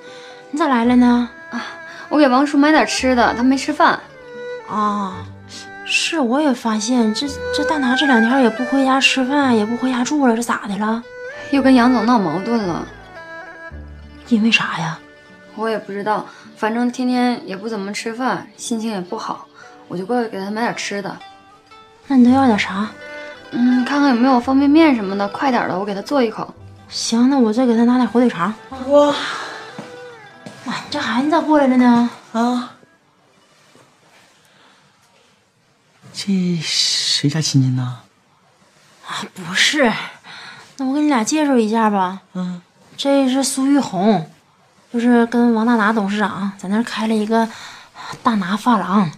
[0.52, 1.30] 你咋来了呢？
[1.52, 1.66] 啊，
[2.10, 4.00] 我给王叔买点吃的，他没吃饭。
[4.70, 5.26] 啊，
[5.86, 11.04] 是，我也发现这这大拿这两天也不回家吃饭，也不回家住了，这咋的了？
[11.52, 12.88] 又跟杨总闹矛盾了。
[14.28, 15.00] 因为啥呀？
[15.56, 19.48] 我也不知道，反正天天也不怎么吃饭，心情也不好，
[19.88, 21.18] 我就过去给他买点吃的。
[22.08, 22.88] 那你都要点啥？
[23.52, 26.54] 嗯，看看有没有方便面什么的，快点的，我给他做一口。
[26.90, 28.54] 行，那我再给他拿点火腿肠。
[28.88, 29.16] 哇，
[30.90, 32.10] 这孩子咋过来了呢？
[32.34, 32.72] 啊，
[36.12, 38.00] 这谁家亲戚呢？
[39.08, 39.92] 啊，不是，
[40.78, 42.22] 那我给你俩介绍一下吧。
[42.34, 42.62] 嗯，
[42.98, 44.30] 这是苏玉红，
[44.92, 47.48] 就是跟王大拿董事长在那儿开了一个
[48.24, 49.10] 大拿发廊，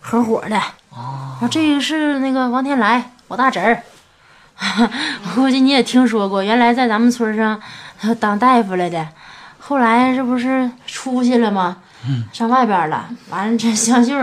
[0.00, 0.56] 合伙的。
[0.90, 3.82] 哦，然后这个是那个王天来，我大侄儿。
[4.60, 7.60] 我估计你也听说过，原来在咱们村上
[8.20, 9.06] 当大夫来的，
[9.58, 11.78] 后来这不是出去了吗？
[12.06, 13.08] 嗯，上外边了。
[13.30, 14.14] 完了，这香秀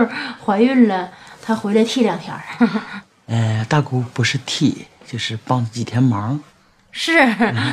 [0.44, 1.10] 怀孕了，
[1.42, 2.34] 她回来替两天。
[3.26, 6.40] 呃，大姑不是替，就是帮几天忙。
[6.90, 7.12] 是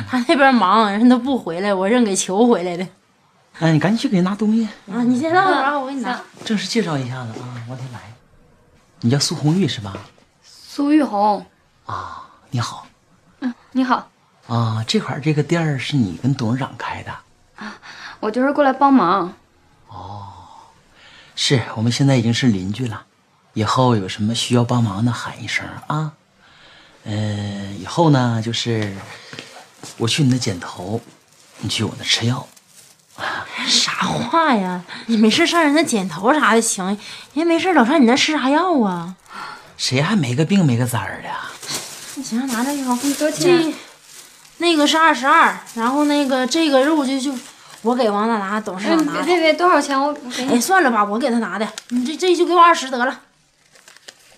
[0.08, 2.86] 他那边忙，人都不回来，我认给求回来的。
[3.58, 5.02] 哎，你赶紧去给人拿东西啊！
[5.02, 6.18] 你先让会儿，我给你拿。
[6.44, 8.00] 正式介绍一下子啊，王天来，
[9.00, 9.92] 你叫苏红玉是吧？
[10.42, 11.44] 苏玉红。
[11.84, 12.24] 啊。
[12.52, 12.86] 你好，
[13.40, 14.08] 嗯，你好
[14.48, 17.12] 啊，这块这个店儿是你跟董事长开的
[17.56, 17.74] 啊？
[18.18, 19.32] 我就是过来帮忙。
[19.88, 20.32] 哦，
[21.36, 23.04] 是我们现在已经是邻居了，
[23.54, 26.12] 以后有什么需要帮忙的喊一声啊。
[27.04, 28.96] 嗯，以后呢就是
[29.96, 31.00] 我去你那剪头，
[31.58, 32.46] 你去我那吃药。
[33.68, 34.82] 啥话呀？
[35.06, 36.98] 你没事上人家剪头啥的行，
[37.34, 39.14] 人没事老上你那吃啥药啊？
[39.76, 41.28] 谁还没个病没个灾儿的？
[42.22, 42.96] 行，拿着一口。
[43.02, 43.72] 你多少钱？
[44.58, 47.32] 那个是二十二，然后那个这个肉就就
[47.82, 49.22] 我给王大拿董事长拿的。
[49.24, 49.98] 别别别，多少钱？
[49.98, 50.54] 我我给你。
[50.54, 51.66] 哎，算了吧，我给他拿的。
[51.88, 53.20] 你这这就给我二十得了。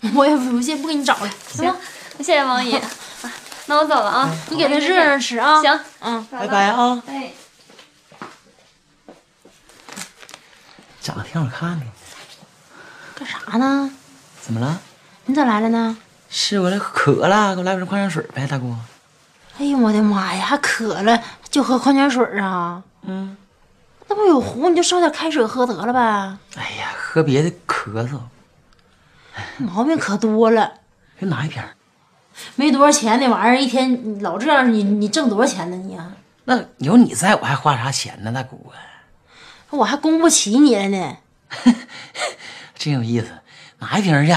[0.14, 1.30] 我也不信不给你找了。
[1.48, 1.74] 行，
[2.18, 2.78] 谢谢王姨。
[3.66, 5.60] 那我走了啊，你给他热热吃啊。
[5.60, 7.02] 行，嗯，拜拜啊。
[7.06, 7.32] 哎。
[11.00, 11.86] 长得挺好看的。
[13.16, 13.90] 干啥呢？
[14.40, 14.80] 怎么了？
[15.26, 15.96] 你咋来了呢？
[16.34, 18.74] 是我这渴了，给我来瓶矿泉水呗，大姑。
[19.58, 22.82] 哎呦我的妈呀，还渴了就喝矿泉水啊？
[23.02, 23.36] 嗯，
[24.08, 26.00] 那不有壶，你就烧点开水喝得了呗。
[26.56, 28.18] 哎呀，喝别的咳嗽，
[29.58, 30.72] 毛病可多了。
[31.18, 31.62] 给拿一瓶。
[32.56, 35.98] 没多少钱那玩意儿，一天老这样，你你挣多少钱呢你？
[36.44, 38.80] 那有你在我还花啥钱呢，大姑啊？
[39.68, 41.16] 我还供不起你了呢。
[42.74, 43.26] 真有意思，
[43.80, 44.34] 拿一瓶去。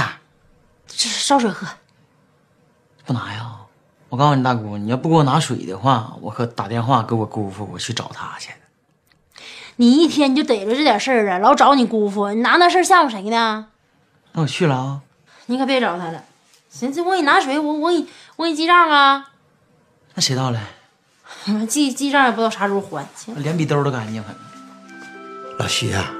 [0.87, 1.65] 这烧水喝。
[3.05, 3.51] 不拿呀！
[4.09, 8.51] 我告诉你，大姑，你要不给我拿水的话，我可打电话给我姑父，我去找他去。
[9.75, 13.67] 你一天你就逮着这点事儿啊，老找你姑父，你拿那事儿吓唬谁呢？
[14.31, 15.01] 那我去了啊！
[15.47, 16.23] 你可别找他了。
[16.69, 19.31] 行，这我给你拿水，我我给你我给你记账啊。
[20.13, 20.59] 那谁到了？
[21.67, 23.05] 记记账也不知道啥时候还。
[23.15, 24.23] 行，脸比兜都干净。
[25.59, 26.11] 老徐啊，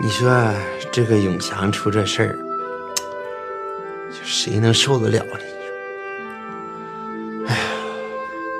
[0.00, 0.52] 你说
[0.90, 2.38] 这个永强出这事儿，
[4.24, 5.40] 谁能受得了呢？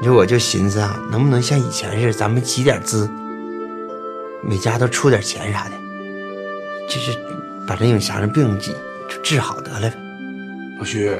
[0.02, 3.06] 你说我就寻思啊，能不能像以前似的，咱们集点资，
[4.42, 5.72] 每家都出点钱啥的，
[6.88, 7.14] 就是
[7.66, 8.74] 把这永强的病治
[9.22, 9.94] 治好得了呗。
[10.78, 11.10] 老徐，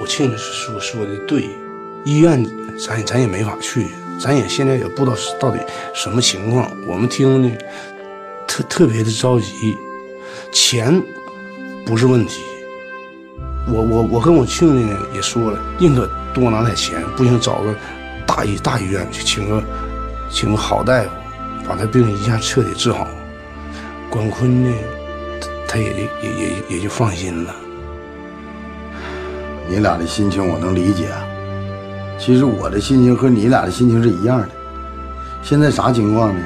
[0.00, 1.48] 我听着说说的对，
[2.04, 2.44] 医院
[2.84, 3.86] 咱咱也没法去，
[4.18, 5.60] 咱也现在也不知道到底
[5.94, 7.56] 什么情况，我们听呢
[8.48, 9.52] 特特别的着急，
[10.50, 11.00] 钱
[11.86, 12.42] 不是问题。
[13.70, 17.74] 我我我跟我亲家呢也说了，宁可多拿点钱，不行找个
[18.26, 19.62] 大医大医院去，请个
[20.30, 21.08] 请个好大夫，
[21.68, 23.06] 把他病一下彻底治好。
[24.08, 24.74] 管坤呢，
[25.68, 25.84] 他也
[26.22, 27.54] 也也也就放心了。
[29.68, 31.20] 你俩的心情我能理解啊，
[32.18, 34.48] 其实我的心情和你俩的心情是一样的。
[35.42, 36.40] 现在啥情况呢？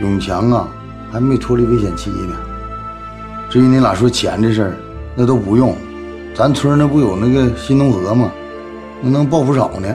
[0.00, 0.68] 永强啊，
[1.12, 2.34] 还没脱离危险期呢。
[3.48, 4.76] 至于你俩说钱这事儿，
[5.14, 5.76] 那都不用。
[6.34, 8.32] 咱村那不有那个新农合吗？
[9.02, 9.94] 那能报不少呢。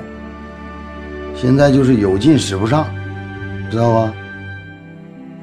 [1.35, 2.85] 现在就是有劲使不上，
[3.71, 4.13] 知道吧？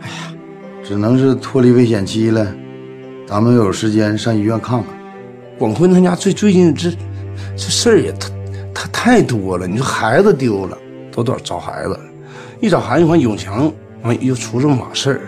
[0.03, 0.35] 哎呀，
[0.85, 2.47] 只能是脱离危险期了。
[3.27, 4.87] 咱们有时间上医院看看。
[5.59, 6.91] 广坤他家最最近这
[7.57, 8.31] 这事儿也他
[8.73, 9.67] 他太多了。
[9.67, 10.79] 你说孩子丢了，
[11.11, 11.99] 都得找孩子，
[12.61, 13.73] 一找孩子完永强
[14.03, 15.21] 完又出这么码事儿。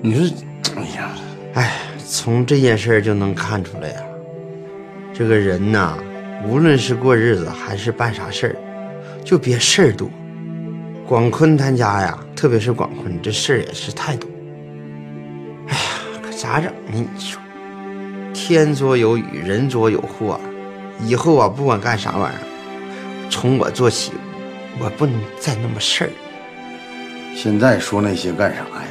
[0.00, 0.36] 你说，
[0.76, 1.10] 哎呀，
[1.54, 1.72] 哎，
[2.06, 4.00] 从这件事就能看出来呀。
[5.18, 5.96] 这个人呐，
[6.46, 8.56] 无论是过日子还是办啥事儿，
[9.24, 10.10] 就别事儿多。
[11.08, 14.28] 广坤他家呀，特别是广坤，这事儿也是太多。
[15.68, 15.80] 哎呀，
[16.22, 17.08] 可咋整呢？
[17.14, 17.40] 你说，
[18.34, 20.38] 天作有雨，人作有祸。
[21.00, 24.12] 以后啊，不管干啥玩意儿，从我做起，
[24.78, 26.10] 我不能再那么事儿。
[27.34, 28.88] 现在说那些干啥呀？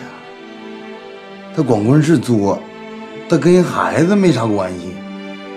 [1.56, 2.60] 他广坤是作，
[3.30, 4.96] 他跟孩子没啥关系。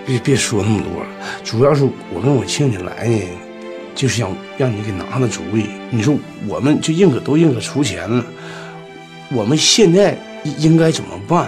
[0.09, 1.09] 别别说那么多了，
[1.43, 3.21] 主要是我跟我亲戚来呢，
[3.93, 5.67] 就是想让你给拿拿主意。
[5.91, 6.15] 你说
[6.47, 8.25] 我们就宁可都宁可出钱了，
[9.29, 10.17] 我们现在
[10.57, 11.47] 应该怎么办？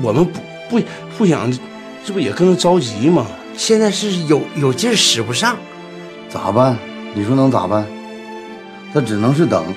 [0.00, 0.38] 我们不
[0.70, 0.80] 不
[1.18, 1.50] 不想，
[2.04, 3.26] 这不也跟着着急吗？
[3.56, 5.56] 现在是有有劲使不上，
[6.28, 6.78] 咋办？
[7.14, 7.84] 你说能咋办？
[8.92, 9.74] 那只能是等。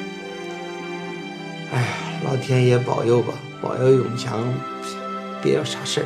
[1.74, 1.88] 哎，
[2.24, 4.44] 老天爷保佑吧，保佑永强
[5.42, 6.06] 别有啥事儿。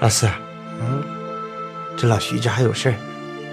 [0.00, 0.28] 老四，
[0.80, 1.02] 嗯，
[1.96, 2.94] 这老徐这还有事儿，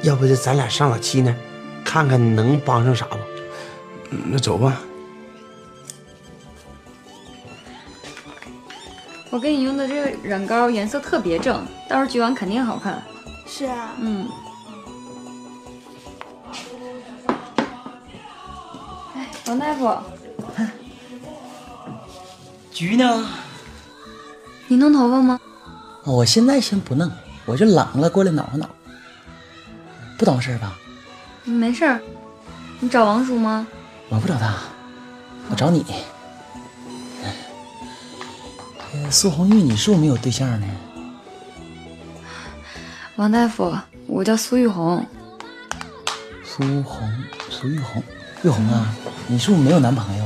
[0.04, 1.36] 要不就咱俩上老七那儿，
[1.84, 3.18] 看看能帮上啥不？
[4.28, 4.80] 那走吧。
[9.32, 13.04] 我给你用的这个染膏颜色特别正，到时候焗完肯定好看。
[13.48, 14.30] 是啊，嗯。
[19.16, 19.98] 哎，王大夫，
[22.72, 23.28] 焗呢？
[24.68, 25.39] 你弄头发吗？
[26.06, 27.12] 我现在先不弄，
[27.45, 28.70] 我就冷了过来挠挠。
[30.18, 30.78] 不懂事吧？
[31.43, 31.99] 没事儿。
[32.80, 33.68] 你找王叔吗？
[34.10, 34.56] 我不找他，
[35.49, 35.84] 我找你。
[39.10, 40.68] 苏红玉，你是不是没有对象呢？
[43.16, 43.76] 王大夫，
[44.08, 45.06] 我叫苏玉红。
[46.43, 47.12] 苏红，
[47.49, 48.03] 苏玉红，
[48.43, 48.93] 玉红啊，
[49.28, 50.26] 你是不是没有男朋友？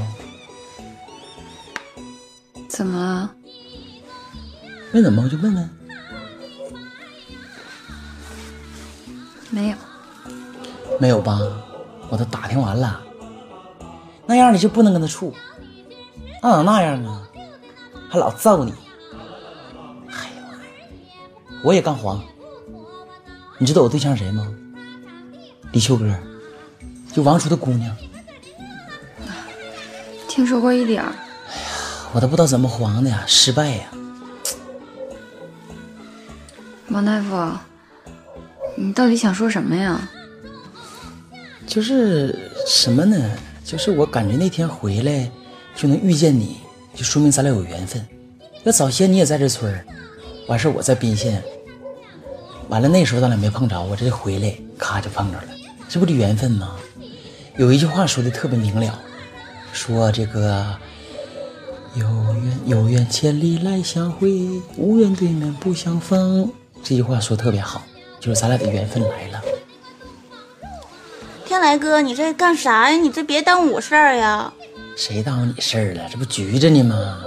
[2.67, 3.32] 怎么了？
[4.91, 5.69] 没怎么，我就问问。
[9.49, 9.77] 没有。
[10.99, 11.39] 没有吧？
[12.09, 13.01] 我都打听完了。
[14.25, 15.33] 那样你就不能跟他处。
[16.41, 17.21] 那咋那样啊？
[18.09, 18.73] 还老揍你！
[20.07, 20.43] 哎呀，
[21.63, 22.19] 我也干黄。
[23.59, 24.51] 你知道我对象谁吗？
[25.71, 26.11] 李秋哥，
[27.13, 27.95] 就王叔的姑娘。
[30.27, 31.13] 听说过一点儿。
[31.47, 31.69] 哎呀，
[32.13, 33.87] 我都不知道怎么黄的呀，失败呀。
[36.91, 37.51] 王大夫，
[38.75, 40.09] 你到底想说什么呀？
[41.67, 43.29] 就是什么呢？
[43.63, 45.29] 就是我感觉那天回来
[45.75, 46.57] 就能遇见你。
[46.95, 48.03] 就说明咱俩有缘分。
[48.63, 49.85] 要早些你也在这村儿，
[50.47, 51.43] 完事我在宾县，
[52.69, 55.47] 完了那时候咱俩没碰着，我这回来咔就碰着了，
[55.87, 56.75] 这不是缘分吗？
[57.57, 58.99] 有一句话说的特别明了，
[59.71, 60.75] 说这个
[61.93, 62.03] 有
[62.43, 66.51] 缘有缘千里来相会，无缘对面不相逢。
[66.84, 67.82] 这句话说特别好，
[68.19, 69.41] 就是咱俩的缘分来了。
[71.45, 72.97] 天来哥，你这干啥呀？
[72.97, 74.51] 你这别耽误我事儿呀！
[74.95, 76.07] 谁耽误你事儿了？
[76.11, 77.23] 这不局着呢吗？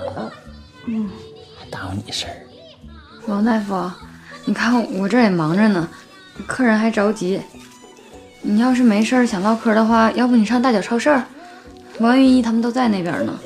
[0.87, 1.09] 嗯，
[1.59, 2.37] 还耽误你事儿？
[3.27, 3.91] 王大夫，
[4.45, 5.89] 你看我这也忙着呢，
[6.47, 7.41] 客人还着急。
[8.41, 11.23] 你要是没事儿想唠嗑的话，要不你上大脚超市，
[11.99, 13.39] 王云一他们都在那边呢。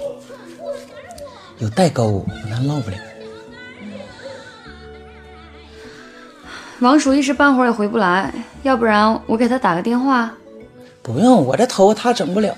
[1.59, 2.97] 有代沟，咱唠不了。
[6.81, 10.31] 王叔一时半会儿也回不来，要不然我给他打个电话。
[11.03, 12.55] 不用，我这头发他整不了。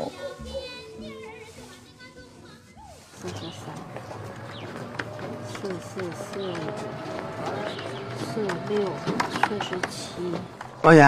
[10.83, 11.07] 王源，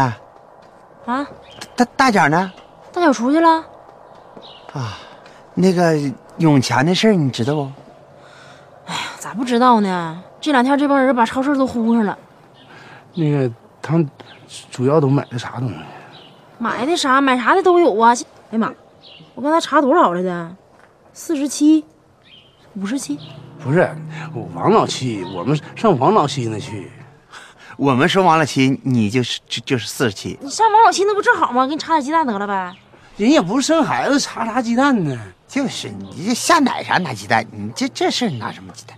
[1.07, 1.27] 啊，
[1.75, 2.53] 大大脚呢？
[2.93, 3.65] 大脚出去了。
[4.73, 4.99] 啊，
[5.55, 5.97] 那个
[6.39, 7.73] 永强的事儿你知道不？
[8.87, 10.23] 哎呀，咋不知道呢？
[10.41, 12.17] 这两天这帮人把超市都呼上了。
[13.15, 13.51] 那个
[13.83, 14.09] 他们
[14.71, 15.75] 主要都买的啥东西？
[16.59, 17.21] 买的啥？
[17.21, 18.13] 买啥的都有啊！
[18.51, 18.73] 哎呀妈，
[19.35, 20.57] 我刚才查多少来的？
[21.13, 21.85] 四十七，
[22.75, 23.19] 五十七。
[23.63, 23.91] 不是，
[24.55, 26.91] 王老七，我们上王老七那去。
[27.77, 30.39] 我们说王老七，你就是就就是四十七。
[30.41, 31.67] 你上王老七那不正好吗？
[31.67, 32.75] 给你查点鸡蛋得了呗。
[33.17, 35.19] 人也不是生孩子，查啥鸡蛋呢？
[35.49, 37.47] 就是你这下奶啥拿鸡蛋？
[37.51, 38.97] 你这这事拿什么鸡蛋？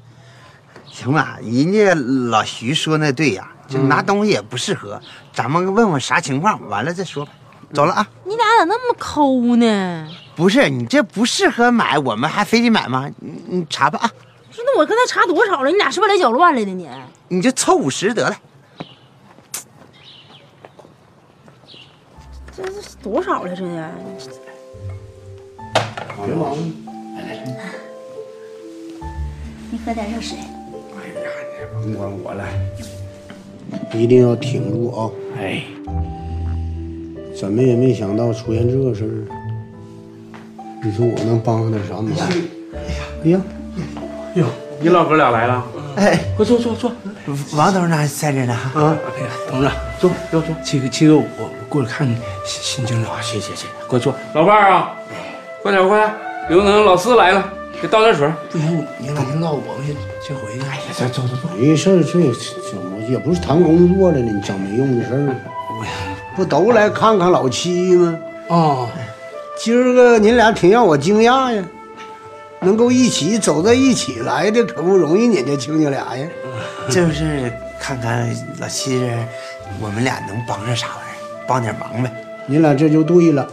[0.87, 1.95] 行了，人家
[2.31, 5.01] 老徐说那对呀，就拿东西也不适合，
[5.33, 7.33] 咱们问问啥情况，完了再说吧。
[7.73, 8.07] 走了啊！
[8.25, 10.07] 你俩咋那么抠呢？
[10.37, 13.11] 不是你这不适合买，我们还非得买吗？
[13.19, 14.11] 你你查吧啊！
[14.51, 15.71] 说那我刚才查多少了？
[15.71, 16.75] 你俩是不是来搅乱了呢？
[16.75, 16.87] 你
[17.29, 18.37] 你就凑五十得了。
[22.55, 23.57] 这是多少了？
[23.57, 23.91] 这的？
[26.27, 26.55] 别忙，
[29.71, 30.37] 你喝点热水。
[30.37, 31.31] 哎呀，
[31.83, 32.45] 你甭管我了，
[33.93, 35.11] 一定要挺住啊！
[35.39, 35.63] 哎，
[37.39, 39.15] 怎么也没想到出现这个事儿。
[40.85, 42.13] 你说我能帮上点啥忙？
[43.25, 43.41] 哎呀，
[44.35, 44.47] 哟，
[44.81, 45.65] 你老哥俩来了？
[45.97, 46.91] 哎，快坐坐坐。
[47.55, 48.97] 王董事长在这呢啊！
[49.17, 50.55] 哎呀，董事长，坐，要坐。
[50.65, 51.25] 七个，七个，我
[51.69, 53.21] 过来看你心情好。
[53.21, 54.15] 谢谢谢，快坐。
[54.35, 54.95] 老伴儿啊，
[55.63, 56.13] 快点快点，
[56.49, 57.49] 刘能老四来了，
[57.81, 58.29] 给倒点水。
[58.51, 60.61] 不行，你老领导，我们先先回去。
[60.63, 61.49] 哎呀，走走走走。
[61.57, 62.19] 没事儿，这这
[62.77, 65.35] 我也不是谈工作了呢，你整没用的事儿。
[66.35, 68.19] 不都来看看老七吗？
[68.49, 68.89] 啊，
[69.59, 71.63] 今儿个你俩挺让我惊讶呀，
[72.61, 76.27] 能够一起走在一起来的可不容易，你这亲家俩呀。
[76.89, 78.29] 就是看看
[78.59, 79.07] 老七这，
[79.81, 82.11] 我们俩能帮上啥玩意儿，帮点忙呗。
[82.47, 83.49] 你俩这就对了。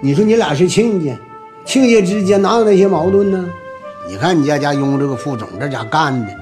[0.00, 1.16] 你说你俩是亲家，
[1.64, 3.48] 亲家之间哪有那些矛盾呢？
[4.08, 6.32] 你看你家家雍这个副总这家干的，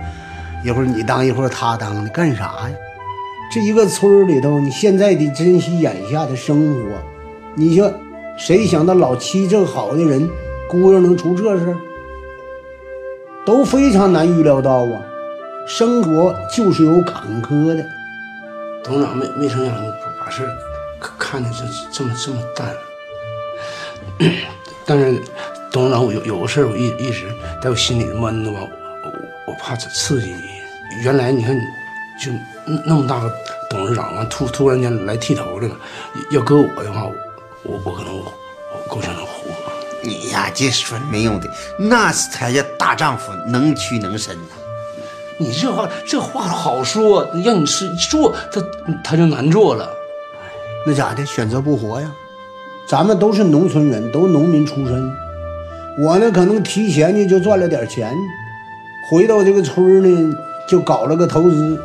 [0.65, 2.71] 一会儿你当一会儿他当的，干啥呀？
[3.53, 6.89] 这一个村里头，你现在得珍惜眼下的生活。
[7.55, 7.93] 你说
[8.39, 10.29] 谁想到老七这好的人，
[10.69, 11.77] 姑娘能出这事，
[13.45, 15.03] 都非常难预料到啊。
[15.69, 17.85] 生活就是有坎坷的，
[18.83, 19.75] 董事长没没成想
[20.19, 20.49] 把事
[21.19, 22.75] 看的这这么这么淡。
[24.87, 25.23] 但是
[25.71, 27.27] 董事长，我有有个事，我一一直
[27.63, 28.61] 在我心里闷着吧，
[29.47, 30.43] 我我怕刺激你。
[31.03, 31.57] 原来你看，
[32.21, 32.33] 就
[32.85, 33.33] 那么大个
[33.71, 35.77] 董事长，完突突然间来剃头的了。
[36.33, 37.05] 要搁我的话，
[37.63, 38.33] 我我可能我
[38.89, 39.33] 够呛能活。
[40.03, 44.37] 你呀，这说没用的，那才叫大丈夫，能屈能伸。
[45.39, 48.63] 你这话这话好说，让你是做他
[49.03, 49.89] 他就难做了。
[50.87, 51.25] 那咋的？
[51.25, 52.13] 选择不活呀？
[52.87, 55.13] 咱们都是农村人，都农民出身。
[55.99, 58.13] 我呢，可能提前呢就赚了点钱，
[59.09, 60.37] 回到这个村呢
[60.69, 61.81] 就搞了个投资。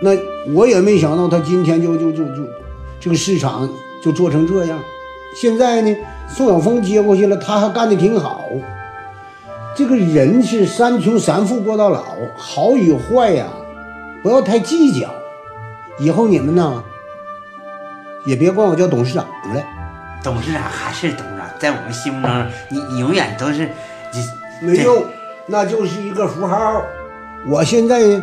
[0.00, 0.10] 那
[0.52, 2.42] 我也没想到他今天就就就就
[3.00, 3.68] 这个市场
[4.02, 4.78] 就做成这样。
[5.40, 5.96] 现在呢，
[6.28, 8.44] 宋晓峰接过去了，他还干得挺好。
[9.74, 12.02] 这个人是三穷三富过到老，
[12.36, 13.46] 好与坏呀，
[14.22, 15.08] 不要太计较。
[15.98, 16.82] 以后你们呢，
[18.26, 19.24] 也别管我叫董事长
[19.54, 19.62] 了。
[20.22, 23.70] 董事长还是董事长，在我们心目中，你你永远都是
[24.60, 25.02] 你没用，
[25.46, 26.82] 那就是一个符号。
[27.46, 28.22] 我现在呢，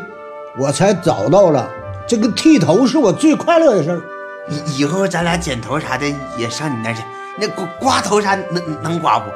[0.57, 1.69] 我才找到了
[2.07, 4.01] 这个剃头是我最快乐的事儿。
[4.47, 6.05] 以以后咱俩剪头啥的
[6.37, 7.03] 也上你那去，
[7.37, 9.29] 那刮刮头啥能能刮不？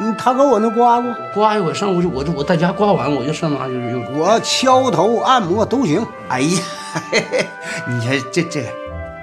[0.00, 6.04] 嗯，他搁我那刮过，刮一我上午就我就我在家刮完我就上那就是又我敲头按摩都行。
[6.28, 6.60] 哎呀，
[7.12, 7.46] 嘿嘿
[7.86, 8.66] 你看这这，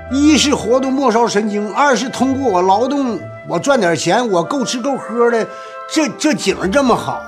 [0.09, 3.19] 一是活动末梢神经，二是通过我劳动
[3.49, 5.45] 我赚点钱，我够吃够喝的。
[5.91, 7.21] 这这景这么好，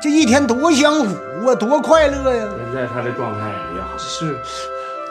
[0.00, 2.48] 这一天多享福啊，多快乐呀！
[2.56, 4.38] 现在他的状态也好，是，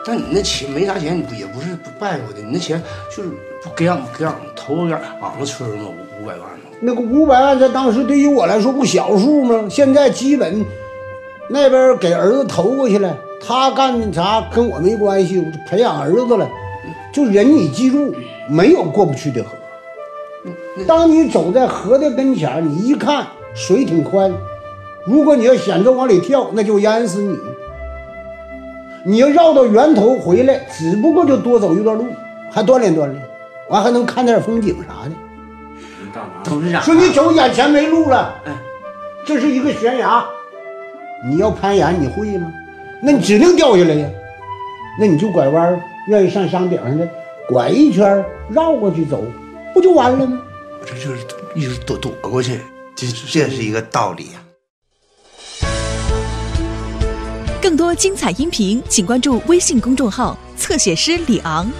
[0.05, 2.81] 但你那钱没啥钱，你不也不是败过的，你那钱
[3.13, 3.29] 就是
[3.61, 6.69] 不给俺给俺投点俺们村嘛五五百万嘛。
[6.79, 9.67] 那个五百万在当时对于我来说不小数吗？
[9.69, 10.65] 现在基本
[11.49, 13.13] 那边给儿子投过去了，
[13.45, 16.47] 他干啥跟我没关系，我就培养儿子了。
[17.11, 18.15] 就人，你记住，
[18.47, 19.49] 没有过不去的河。
[20.87, 24.31] 当你走在河的跟前，你一看水挺宽，
[25.05, 27.37] 如果你要险着往里跳，那就淹死你。
[29.03, 32.05] 你要绕到源头回来，只不过就多走一段路，
[32.51, 33.21] 还锻炼锻炼，
[33.69, 35.11] 完还能看点风景啥的。
[36.43, 38.35] 董事长说你走眼前没路了，
[39.25, 40.23] 这是一个悬崖，
[41.27, 42.51] 你要攀岩你会吗？
[43.01, 44.07] 那你指定掉下来呀。
[44.99, 47.07] 那你就拐弯，愿意上山顶上的，
[47.47, 49.23] 拐一圈绕过去走，
[49.73, 50.41] 不就完了吗？
[50.89, 51.19] 这就是
[51.55, 52.59] 一直躲躲过去，
[52.95, 54.41] 这这是一个道理啊、
[57.61, 61.71] 更多精彩音频，请关注微信公众号“侧写师李昂”。